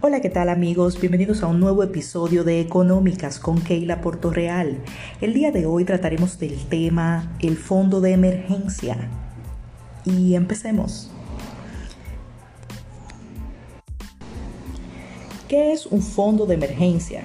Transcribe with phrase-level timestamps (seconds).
[0.00, 1.00] Hola, ¿qué tal amigos?
[1.00, 4.78] Bienvenidos a un nuevo episodio de Económicas con Keila Portorreal.
[5.20, 8.96] El día de hoy trataremos del tema el fondo de emergencia.
[10.04, 11.10] Y empecemos.
[15.48, 17.24] ¿Qué es un fondo de emergencia?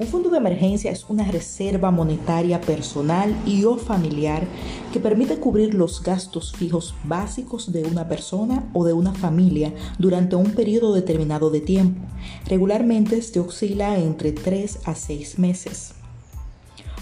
[0.00, 4.46] Un fondo de emergencia es una reserva monetaria personal y o familiar
[4.92, 10.36] que permite cubrir los gastos fijos básicos de una persona o de una familia durante
[10.36, 12.00] un periodo determinado de tiempo.
[12.46, 15.94] Regularmente se oscila entre 3 a 6 meses.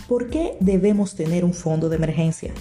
[0.08, 2.54] ¿Por qué debemos tener un fondo de emergencia?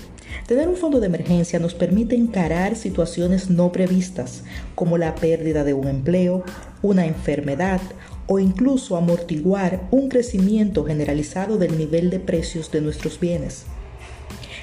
[0.47, 4.43] Tener un fondo de emergencia nos permite encarar situaciones no previstas,
[4.73, 6.43] como la pérdida de un empleo,
[6.81, 7.79] una enfermedad
[8.27, 13.65] o incluso amortiguar un crecimiento generalizado del nivel de precios de nuestros bienes.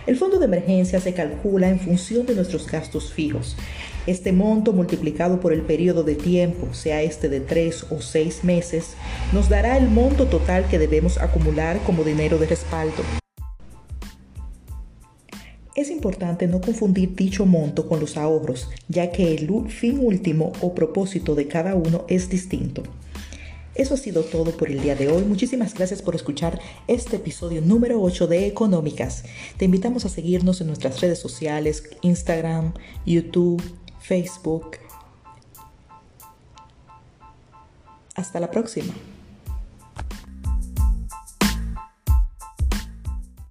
[0.06, 3.56] El fondo de emergencia se calcula en función de nuestros gastos fijos.
[4.06, 8.94] Este monto multiplicado por el periodo de tiempo, sea este de tres o seis meses,
[9.32, 13.04] nos dará el monto total que debemos acumular como dinero de respaldo.
[15.76, 20.74] Es importante no confundir dicho monto con los ahorros, ya que el fin último o
[20.74, 22.82] propósito de cada uno es distinto.
[23.74, 25.22] Eso ha sido todo por el día de hoy.
[25.24, 29.24] Muchísimas gracias por escuchar este episodio número 8 de Económicas.
[29.56, 32.74] Te invitamos a seguirnos en nuestras redes sociales, Instagram,
[33.06, 33.62] YouTube,
[33.98, 34.76] Facebook.
[38.14, 38.92] Hasta la próxima.